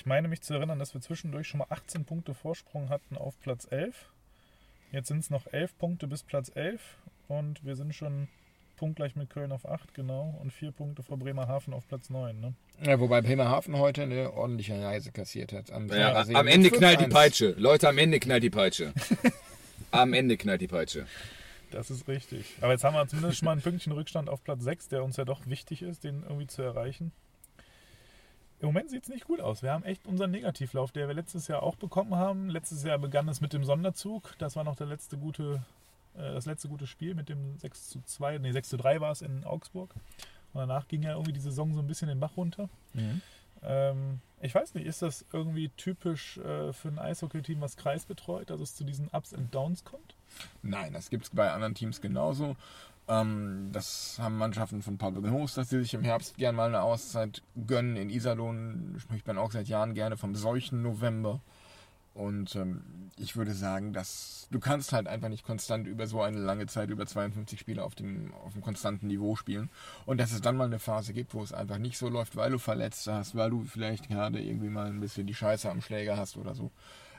[0.00, 3.38] Ich meine mich zu erinnern, dass wir zwischendurch schon mal 18 Punkte Vorsprung hatten auf
[3.38, 3.94] Platz 11.
[4.92, 6.80] Jetzt sind es noch 11 Punkte bis Platz 11
[7.28, 8.28] und wir sind schon
[8.78, 12.40] punktgleich mit Köln auf 8, genau, und 4 Punkte vor Bremerhaven auf Platz 9.
[12.40, 12.54] Ne?
[12.82, 15.70] Ja, wobei Bremerhaven heute eine ordentliche Reise kassiert hat.
[15.70, 17.10] Am, Ja, am Ende knallt die 5-1.
[17.10, 17.54] Peitsche.
[17.58, 18.94] Leute, am Ende knallt die Peitsche.
[19.90, 21.04] am Ende knallt die Peitsche.
[21.72, 22.54] Das ist richtig.
[22.62, 25.18] Aber jetzt haben wir zumindest schon mal ein Pünktchen Rückstand auf Platz 6, der uns
[25.18, 27.12] ja doch wichtig ist, den irgendwie zu erreichen.
[28.60, 29.62] Im Moment sieht es nicht gut aus.
[29.62, 32.50] Wir haben echt unseren Negativlauf, der wir letztes Jahr auch bekommen haben.
[32.50, 34.34] Letztes Jahr begann es mit dem Sonderzug.
[34.38, 35.62] Das war noch der letzte gute,
[36.14, 39.12] äh, das letzte gute Spiel mit dem 6 zu 2, nee, 6 zu 3 war
[39.12, 39.94] es in Augsburg.
[40.52, 42.68] Und danach ging ja irgendwie die Saison so ein bisschen den Bach runter.
[43.62, 48.50] Ähm, ich weiß nicht, ist das irgendwie typisch äh, für ein Eishockey-Team, was Kreis betreut,
[48.50, 50.14] dass es zu diesen Ups and Downs kommt?
[50.62, 52.56] Nein, das gibt es bei anderen Teams genauso.
[53.10, 56.82] Ähm, das haben Mannschaften von Pablo Genos, dass sie sich im Herbst gern mal eine
[56.82, 57.96] Auszeit gönnen.
[57.96, 61.40] In Iserlohn spricht man auch seit Jahren gerne vom solchen November.
[62.14, 66.38] Und ähm, ich würde sagen, dass du kannst halt einfach nicht konstant über so eine
[66.38, 69.70] lange Zeit, über 52 Spiele auf dem, auf dem konstanten Niveau spielen.
[70.06, 72.52] Und dass es dann mal eine Phase gibt, wo es einfach nicht so läuft, weil
[72.52, 76.16] du Verletzte hast, weil du vielleicht gerade irgendwie mal ein bisschen die Scheiße am Schläger
[76.16, 76.70] hast oder so.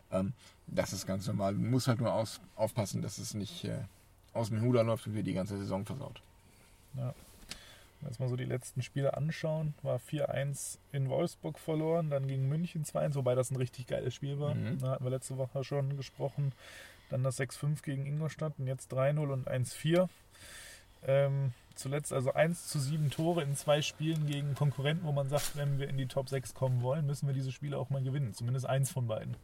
[0.10, 0.34] Ähm,
[0.68, 1.56] das ist ganz normal.
[1.56, 3.84] Du musst halt nur aus, aufpassen, dass es nicht äh,
[4.34, 6.22] aus dem Huder läuft und wir die ganze Saison versaut.
[6.96, 7.14] Ja.
[8.02, 12.28] Wenn wir uns mal so die letzten Spiele anschauen, war 4-1 in Wolfsburg verloren, dann
[12.28, 14.56] gegen München 2-1, wobei das ein richtig geiles Spiel war.
[14.56, 14.80] Mhm.
[14.80, 16.54] Da hatten wir letzte Woche schon gesprochen.
[17.10, 20.08] Dann das 6-5 gegen Ingolstadt und jetzt 3-0 und 1-4.
[21.06, 25.56] Ähm, zuletzt also 1 zu 7 Tore in zwei Spielen gegen Konkurrenten, wo man sagt,
[25.56, 28.34] wenn wir in die Top 6 kommen wollen, müssen wir diese Spiele auch mal gewinnen.
[28.34, 29.36] Zumindest eins von beiden.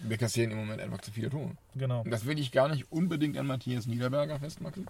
[0.00, 1.52] Wir kassieren im Moment einfach zu viele Tore.
[1.74, 2.02] Genau.
[2.02, 4.86] Und das will ich gar nicht unbedingt an Matthias Niederberger festmachen.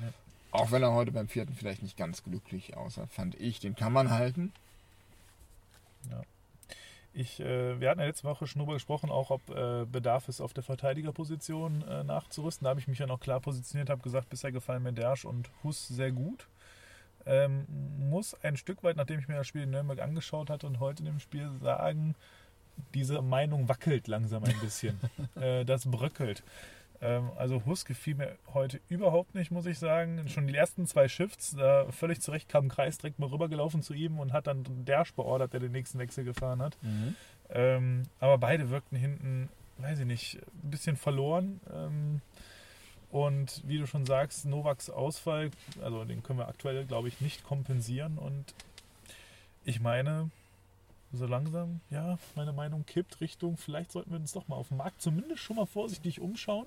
[0.00, 0.12] Ja.
[0.50, 3.92] Auch wenn er heute beim vierten vielleicht nicht ganz glücklich aussah, fand ich, den kann
[3.92, 4.52] man halten.
[7.18, 10.40] Ich, äh, wir hatten ja letzte Woche schon darüber gesprochen, auch ob äh, Bedarf ist,
[10.40, 12.64] auf der Verteidigerposition äh, nachzurüsten.
[12.64, 15.50] Da habe ich mich ja noch klar positioniert, habe gesagt, bisher gefallen mir Dersch und
[15.64, 16.46] Huss sehr gut.
[17.26, 17.66] Ähm,
[17.98, 21.00] muss ein Stück weit, nachdem ich mir das Spiel in Nürnberg angeschaut hatte und heute
[21.00, 22.14] in dem Spiel sagen,
[22.94, 24.98] diese Meinung wackelt langsam ein bisschen.
[25.36, 26.42] äh, das bröckelt.
[27.00, 30.28] Ähm, also Hus gefiel mir heute überhaupt nicht, muss ich sagen.
[30.28, 34.18] Schon die ersten zwei Shifts, da völlig zurecht kam Kreis direkt mal rübergelaufen zu ihm
[34.18, 36.76] und hat dann Dersch beordert, der den nächsten Wechsel gefahren hat.
[37.50, 41.60] Ähm, aber beide wirkten hinten, weiß ich nicht, ein bisschen verloren.
[41.72, 42.20] Ähm,
[43.10, 45.50] und wie du schon sagst, Novaks Ausfall,
[45.82, 48.18] also den können wir aktuell, glaube ich, nicht kompensieren.
[48.18, 48.54] Und
[49.64, 50.30] ich meine,
[51.12, 54.76] so langsam, ja, meine Meinung kippt Richtung, vielleicht sollten wir uns doch mal auf dem
[54.76, 56.66] Markt zumindest schon mal vorsichtig umschauen,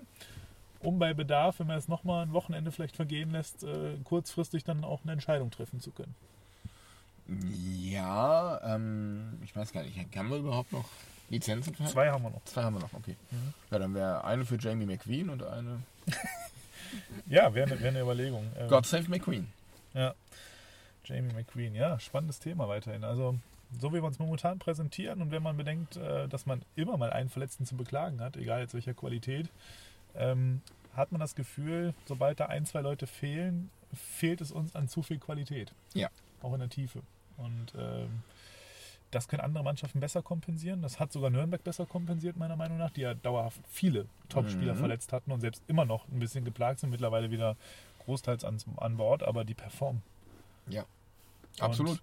[0.80, 4.84] um bei Bedarf, wenn man es nochmal ein Wochenende vielleicht vergehen lässt, äh, kurzfristig dann
[4.84, 6.16] auch eine Entscheidung treffen zu können.
[7.84, 10.90] Ja, ähm, ich weiß gar nicht, haben wir überhaupt noch
[11.30, 11.86] Lizenzen für?
[11.86, 12.44] Zwei haben wir noch.
[12.46, 13.16] Zwei haben wir noch, okay.
[13.70, 15.84] Ja, dann wäre eine für Jamie McQueen und eine
[17.28, 18.52] Ja, wäre eine, wär eine Überlegung.
[18.58, 19.48] Ähm, God Save McQueen.
[19.94, 20.14] Ja.
[21.06, 23.04] Jamie McQueen, ja, spannendes Thema weiterhin.
[23.04, 23.38] Also,
[23.80, 27.12] so wie wir uns momentan präsentieren und wenn man bedenkt, äh, dass man immer mal
[27.12, 29.50] einen Verletzten zu beklagen hat, egal jetzt welcher Qualität,
[30.16, 30.62] ähm,
[30.96, 35.02] hat man das Gefühl, sobald da ein, zwei Leute fehlen, fehlt es uns an zu
[35.02, 35.72] viel Qualität.
[35.94, 36.10] Ja.
[36.42, 37.02] Auch in der Tiefe.
[37.38, 38.24] Und ähm,
[39.12, 40.82] das können andere Mannschaften besser kompensieren.
[40.82, 44.80] Das hat sogar Nürnberg besser kompensiert, meiner Meinung nach, die ja dauerhaft viele Top-Spieler Mhm.
[44.80, 47.56] verletzt hatten und selbst immer noch ein bisschen geplagt sind, mittlerweile wieder
[48.06, 50.02] großteils an, an Bord, aber die performen.
[50.68, 50.86] Ja,
[51.60, 51.94] absolut.
[51.94, 52.02] Und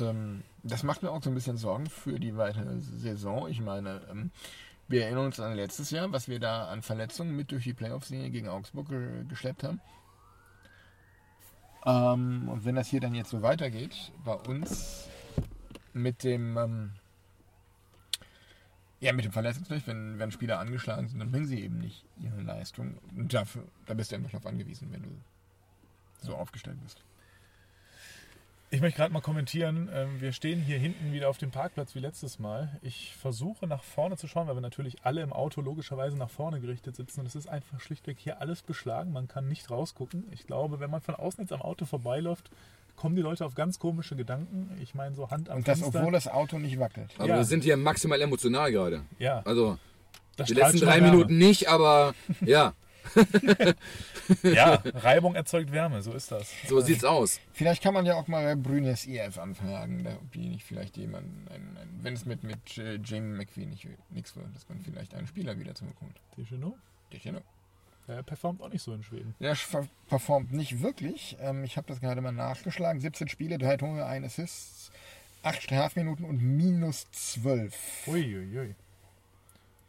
[0.00, 3.48] ähm, das macht mir auch so ein bisschen Sorgen für die weitere Saison.
[3.48, 4.30] Ich meine, ähm,
[4.88, 8.30] wir erinnern uns an letztes Jahr, was wir da an Verletzungen mit durch die Playoff-Serie
[8.30, 9.80] gegen Augsburg ge geschleppt haben.
[11.84, 15.08] Ähm, und wenn das hier dann jetzt so weitergeht, bei uns
[15.92, 16.92] mit dem ähm,
[19.00, 22.42] ja, mit dem Verletzungsrecht, wenn, wenn Spieler angeschlagen sind, dann bringen sie eben nicht ihre
[22.42, 22.98] Leistung.
[23.16, 25.08] Und dafür, da bist du einfach darauf angewiesen, wenn du
[26.20, 27.02] so aufgestellt bist.
[28.72, 29.90] Ich möchte gerade mal kommentieren.
[29.92, 32.78] ähm, Wir stehen hier hinten wieder auf dem Parkplatz wie letztes Mal.
[32.82, 36.60] Ich versuche nach vorne zu schauen, weil wir natürlich alle im Auto logischerweise nach vorne
[36.60, 37.20] gerichtet sitzen.
[37.20, 39.12] Und es ist einfach schlichtweg hier alles beschlagen.
[39.12, 40.24] Man kann nicht rausgucken.
[40.30, 42.48] Ich glaube, wenn man von außen jetzt am Auto vorbeiläuft,
[42.94, 44.78] kommen die Leute auf ganz komische Gedanken.
[44.80, 45.98] Ich meine, so Hand am Und das, Fenster.
[45.98, 47.10] obwohl das Auto nicht wackelt.
[47.18, 47.36] Aber Ja.
[47.38, 49.02] wir sind hier maximal emotional gerade.
[49.18, 49.78] ja, Also
[50.36, 51.00] das die letzten drei.
[51.00, 52.74] Minuten nicht, aber ja,
[54.42, 56.52] Ja, Reibung erzeugt Wärme, so ist das.
[56.68, 57.40] so sieht's aus.
[57.52, 60.96] Vielleicht kann man ja auch mal bei Brünes IF anfragen, da- ob die nicht vielleicht
[60.96, 61.46] jemanden,
[62.02, 65.58] wenn es mit, mit äh, Jamie McQueen nicht nichts wird, dass man vielleicht einen Spieler
[65.58, 66.16] wieder zurückkommt.
[66.36, 66.76] Tischino,
[67.10, 67.40] Tichino.
[68.06, 69.34] der performt auch nicht so in Schweden.
[69.54, 71.36] Ver- performt nicht wirklich.
[71.40, 73.00] Ähm, ich habe das gerade mal nachgeschlagen.
[73.00, 74.92] 17 Spiele, 3 Tore, 1 Assists,
[75.42, 77.74] 8 Strafminuten und minus 12.
[78.06, 78.74] Uiuiui.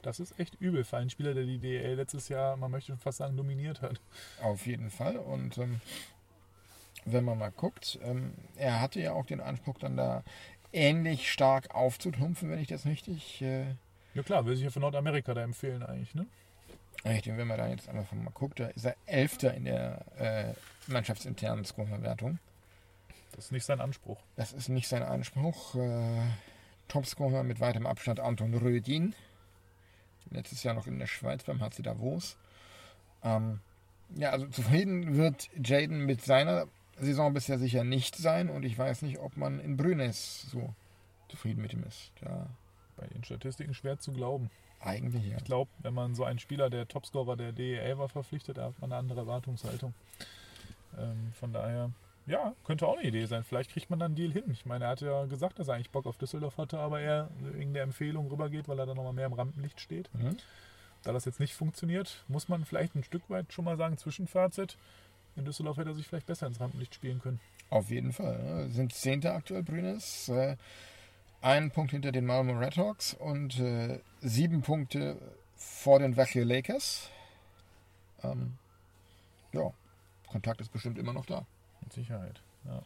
[0.01, 2.99] Das ist echt übel für einen Spieler, der die DL letztes Jahr, man möchte schon
[2.99, 3.99] fast sagen, dominiert hat.
[4.41, 5.17] Auf jeden Fall.
[5.17, 5.81] Und ähm,
[7.05, 10.23] wenn man mal guckt, ähm, er hatte ja auch den Anspruch, dann da
[10.73, 13.75] ähnlich stark aufzutrumpfen, wenn ich das richtig äh,
[14.13, 16.25] Ja klar, will sich ja für Nordamerika da empfehlen eigentlich, ne?
[17.03, 20.53] Richtig, wenn man da jetzt einfach mal guckt, da ist er Elfter in der äh,
[20.91, 22.37] mannschaftsinternen Scorerwertung.
[23.35, 24.19] Das ist nicht sein Anspruch.
[24.35, 25.75] Das ist nicht sein Anspruch.
[25.75, 26.21] Äh,
[26.89, 29.15] Topscorer mit weitem Abstand Anton Rödin.
[30.31, 32.37] Letztes Jahr noch in der Schweiz beim HC Davos.
[33.23, 33.59] Ähm,
[34.15, 36.67] ja, also zufrieden wird Jaden mit seiner
[36.97, 40.73] Saison bisher sicher nicht sein und ich weiß nicht, ob man in Brünes so
[41.29, 42.11] zufrieden mit ihm ist.
[42.23, 42.47] Ja,
[42.97, 44.49] Bei den Statistiken schwer zu glauben.
[44.79, 45.37] eigentlich ja.
[45.37, 48.79] Ich glaube, wenn man so einen Spieler, der Topscorer der DEL war, verpflichtet, da hat
[48.81, 49.93] man eine andere Erwartungshaltung.
[50.97, 51.91] Ähm, von daher,
[52.31, 53.43] ja, könnte auch eine Idee sein.
[53.43, 54.45] Vielleicht kriegt man dann einen Deal hin.
[54.51, 57.29] Ich meine, er hat ja gesagt, dass er eigentlich Bock auf Düsseldorf hatte, aber er
[57.39, 60.09] wegen der Empfehlung rübergeht, weil er dann nochmal mehr im Rampenlicht steht.
[60.13, 60.37] Mhm.
[61.03, 64.77] Da das jetzt nicht funktioniert, muss man vielleicht ein Stück weit schon mal sagen, Zwischenfazit.
[65.35, 67.39] In Düsseldorf hätte er sich vielleicht besser ins Rampenlicht spielen können.
[67.69, 68.37] Auf jeden Fall.
[68.43, 68.69] ne?
[68.69, 70.29] Sind Zehnter aktuell Brünes.
[70.29, 70.57] Äh,
[71.41, 75.17] einen Punkt hinter den Malmo Redhawks und äh, sieben Punkte
[75.55, 77.09] vor den Vachio Lakers.
[78.23, 78.57] Ähm,
[79.53, 79.71] ja,
[80.27, 81.45] Kontakt ist bestimmt immer noch da.
[81.91, 82.81] Mit Sicherheit, ja.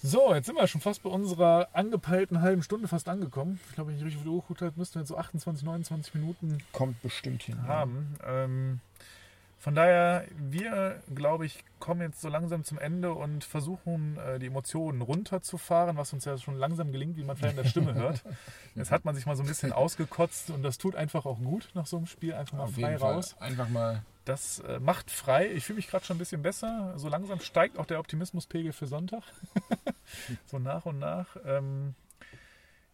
[0.00, 3.58] So, jetzt sind wir schon fast bei unserer angepeilten halben Stunde fast angekommen.
[3.68, 5.64] Ich glaube, wenn ich richtig auf die Uhr geguckt habe, müssten wir jetzt so 28,
[5.64, 7.56] 29 Minuten Kommt bestimmt hin.
[7.56, 7.66] ja.
[7.66, 8.14] haben.
[8.24, 8.80] Ähm,
[9.58, 14.46] von daher, wir, glaube ich, kommen jetzt so langsam zum Ende und versuchen, äh, die
[14.46, 18.22] Emotionen runterzufahren, was uns ja schon langsam gelingt, wie man vielleicht in der Stimme hört.
[18.76, 21.70] Jetzt hat man sich mal so ein bisschen ausgekotzt und das tut einfach auch gut
[21.74, 23.34] nach so einem Spiel, einfach mal Auf frei raus.
[23.40, 24.04] Einfach mal.
[24.26, 25.52] Das äh, macht frei.
[25.52, 26.94] Ich fühle mich gerade schon ein bisschen besser.
[26.96, 29.22] So langsam steigt auch der Optimismuspegel für Sonntag.
[30.46, 31.36] so nach und nach.
[31.46, 31.94] Ähm,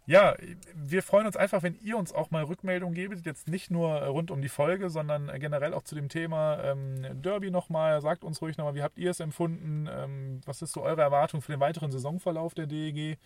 [0.05, 0.37] ja,
[0.75, 3.25] wir freuen uns einfach, wenn ihr uns auch mal Rückmeldungen gebt.
[3.25, 7.51] Jetzt nicht nur rund um die Folge, sondern generell auch zu dem Thema ähm, Derby
[7.51, 8.03] nochmal.
[8.03, 9.89] Sagt uns ruhig nochmal, wie habt ihr es empfunden?
[9.91, 13.17] Ähm, was ist so eure Erwartung für den weiteren Saisonverlauf der DEG?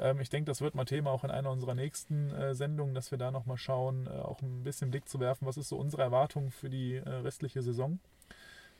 [0.00, 3.10] Ähm, ich denke, das wird mal Thema auch in einer unserer nächsten äh, Sendungen, dass
[3.10, 6.02] wir da nochmal schauen, äh, auch ein bisschen Blick zu werfen, was ist so unsere
[6.02, 8.00] Erwartung für die äh, restliche Saison.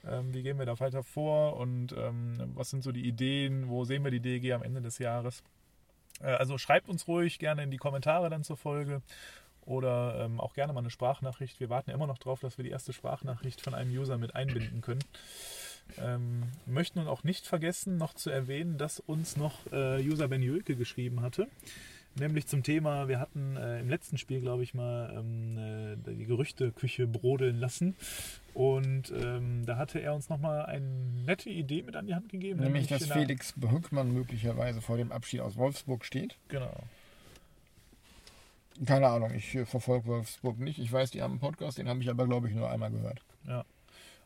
[0.05, 3.85] Ähm, wie gehen wir da weiter vor und ähm, was sind so die Ideen, wo
[3.85, 5.43] sehen wir die DEG am Ende des Jahres?
[6.23, 9.01] Also schreibt uns ruhig gerne in die Kommentare dann zur Folge
[9.65, 11.61] oder ähm, auch gerne mal eine Sprachnachricht.
[11.61, 14.83] Wir warten immer noch darauf, dass wir die erste Sprachnachricht von einem User mit einbinden
[14.83, 15.05] können.
[15.98, 20.42] Ähm, möchten nun auch nicht vergessen, noch zu erwähnen, dass uns noch äh, User Ben
[20.42, 21.48] Jölke geschrieben hatte.
[22.18, 25.59] Nämlich zum Thema, wir hatten äh, im letzten Spiel, glaube ich, mal ähm,
[26.07, 27.94] äh, die Gerüchteküche brodeln lassen.
[28.53, 30.85] Und ähm, da hatte er uns nochmal eine
[31.24, 32.61] nette Idee mit an die Hand gegeben.
[32.61, 36.37] Nämlich, dass Felix Behückmann möglicherweise vor dem Abschied aus Wolfsburg steht.
[36.48, 36.83] Genau.
[38.85, 40.81] Keine Ahnung, ich äh, verfolge Wolfsburg nicht.
[40.81, 43.22] Ich weiß, die haben einen Podcast, den habe ich aber, glaube ich, nur einmal gehört.
[43.46, 43.64] Ja.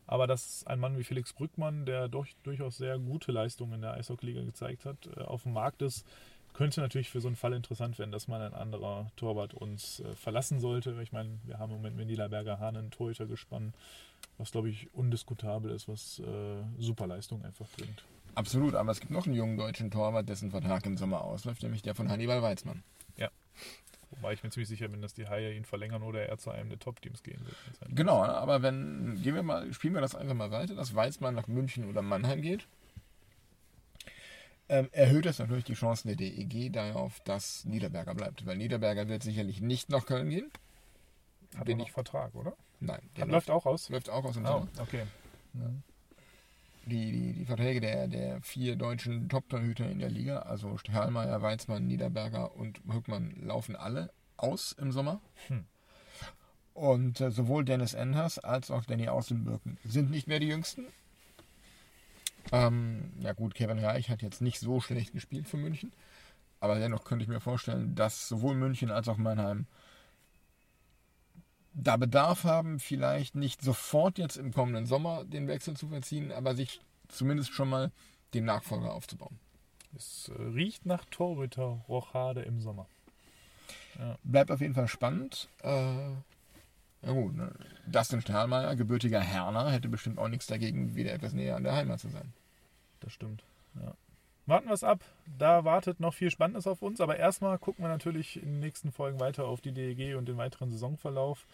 [0.07, 3.95] Aber dass ein Mann wie Felix Brückmann, der durch, durchaus sehr gute Leistungen in der
[3.95, 6.07] Eishockey-Liga gezeigt hat, äh, auf dem Markt ist,
[6.53, 10.15] könnte natürlich für so einen Fall interessant werden, dass mal ein anderer Torwart uns äh,
[10.15, 10.97] verlassen sollte.
[11.03, 13.75] Ich meine, wir haben im Moment mit Niederberger Hahn einen Torhüter gespannt,
[14.39, 18.05] was glaube ich undiskutabel ist, was äh, super Leistung einfach bringt.
[18.37, 21.83] Absolut, aber es gibt noch einen jungen deutschen Torwart, dessen Vertrag im Sommer ausläuft, nämlich
[21.83, 22.83] der von Hannibal Weizmann.
[24.17, 26.69] Wobei ich mir ziemlich sicher bin, dass die Haie ihn verlängern oder er zu einem
[26.69, 27.57] der Top-Teams gehen wird.
[27.95, 31.47] Genau, aber wenn, gehen wir mal, spielen wir das einfach mal weiter, dass Weizmann nach
[31.49, 32.67] München oder Mannheim geht,
[34.69, 38.47] ähm, erhöht das natürlich die Chancen der DEG darauf, dass Niederberger bleibt.
[38.47, 40.51] Weil Niederberger wird sicherlich nicht nach Köln gehen.
[41.57, 42.55] Hat er ich- Vertrag, oder?
[42.81, 43.89] Nein, der Hat, läuft auch aus?
[43.91, 44.69] läuft auch aus dem Oh, Sommer.
[44.81, 45.03] okay.
[46.87, 51.87] Die, die, die Verträge der, der vier deutschen Top-Torhüter in der Liga, also Stahlmeier, Weizmann,
[51.87, 55.21] Niederberger und Höckmann, laufen alle aus im Sommer.
[55.49, 55.65] Hm.
[56.75, 60.87] Und äh, sowohl Dennis Enders als auch Danny Außenbirken sind nicht mehr die Jüngsten.
[62.53, 65.93] Ähm, ja gut, Kevin Reich hat jetzt nicht so schlecht gespielt für München.
[66.61, 69.67] Aber dennoch könnte ich mir vorstellen, dass sowohl München als auch Mannheim
[71.75, 76.55] da Bedarf haben, vielleicht nicht sofort jetzt im kommenden Sommer den Wechsel zu verziehen, aber
[76.55, 77.91] sich zumindest schon mal
[78.33, 79.39] den Nachfolger aufzubauen.
[79.97, 82.87] Es äh, riecht nach Torhüter-Rochade im Sommer.
[84.25, 85.49] Bleibt auf jeden Fall spannend.
[85.63, 87.53] Äh, ja gut, ne?
[87.87, 92.01] Dustin Stahlmeier, gebürtiger Herner, hätte bestimmt auch nichts dagegen, wieder etwas näher an der Heimat
[92.01, 92.33] zu sein.
[93.01, 93.45] Das stimmt.
[93.81, 93.95] Ja.
[94.47, 95.01] Warten wir es ab.
[95.39, 97.01] Da wartet noch viel Spannendes auf uns.
[97.01, 100.37] Aber erstmal gucken wir natürlich in den nächsten Folgen weiter auf die DEG und den
[100.37, 101.47] weiteren Saisonverlauf.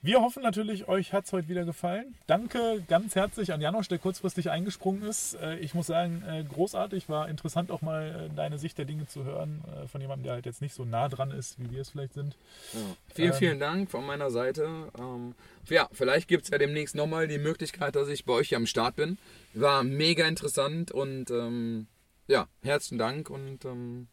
[0.00, 2.14] Wir hoffen natürlich, euch hat es heute wieder gefallen.
[2.28, 5.34] Danke ganz herzlich an Janosch, der kurzfristig eingesprungen ist.
[5.34, 7.08] Äh, Ich muss sagen, äh, großartig.
[7.08, 10.46] War interessant auch mal äh, deine Sicht der Dinge zu hören von jemandem, der halt
[10.46, 12.36] jetzt nicht so nah dran ist, wie wir es vielleicht sind.
[12.74, 12.80] Ja.
[13.12, 14.68] Vielen, Ähm, vielen Dank von meiner Seite.
[14.96, 15.34] Ähm,
[15.68, 18.66] ja, vielleicht gibt es ja demnächst nochmal die Möglichkeit, dass ich bei euch hier am
[18.66, 19.18] Start bin.
[19.52, 21.88] War mega interessant und ähm,
[22.28, 24.06] ja, herzlichen Dank und ähm,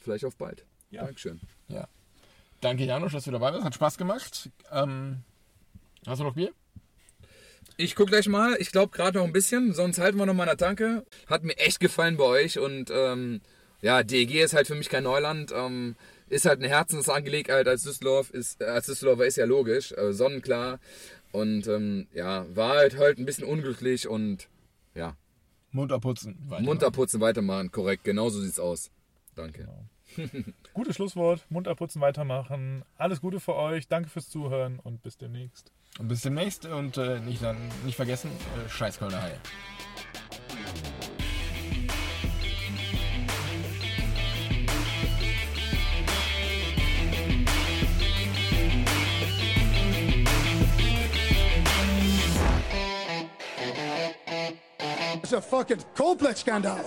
[0.00, 0.64] vielleicht auf bald.
[0.90, 1.04] Ja.
[1.04, 1.40] Dankeschön.
[1.68, 1.88] Ja.
[2.60, 3.64] Danke, Janusz, dass du dabei warst.
[3.64, 4.50] Hat Spaß gemacht.
[4.70, 5.22] Ähm,
[6.06, 6.52] hast du noch Bier?
[7.76, 8.56] Ich guck gleich mal.
[8.58, 11.04] Ich glaube gerade noch ein bisschen, sonst halten wir noch mal eine Tanke.
[11.26, 13.40] Hat mir echt gefallen bei euch und ähm,
[13.80, 15.52] ja, DEG ist halt für mich kein Neuland.
[15.54, 15.96] Ähm,
[16.28, 18.30] ist halt eine Herzensangelegenheit als Düsseldorf.
[18.30, 20.78] Ist, äh, als Düsseldorfer ist ja logisch, äh, sonnenklar.
[21.32, 24.48] Und ähm, ja, war halt halt ein bisschen unglücklich und
[24.94, 25.16] ja,
[25.72, 26.36] Munter putzen.
[26.48, 26.62] Weiter.
[26.62, 27.70] munter putzen, weitermachen.
[27.70, 28.90] Korrekt, genau so sieht's aus.
[29.34, 29.68] Danke.
[30.74, 31.46] Gutes Schlusswort.
[31.50, 32.84] Mund abputzen, weitermachen.
[32.96, 33.88] Alles Gute für euch.
[33.88, 35.72] Danke fürs Zuhören und bis demnächst.
[35.98, 39.38] Und bis demnächst und äh, nicht, dann, nicht vergessen, äh, scheiß Kölner Haie.
[55.30, 56.80] It's a fucking Coldplay scandal.